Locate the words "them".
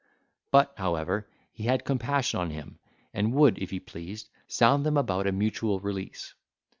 4.83-4.97